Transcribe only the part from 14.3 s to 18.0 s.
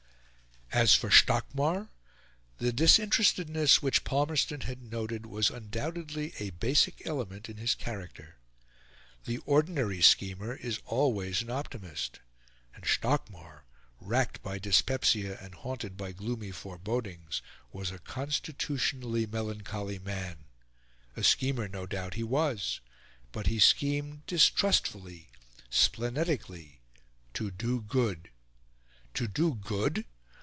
by dyspepsia and haunted by gloomy forebodings, was a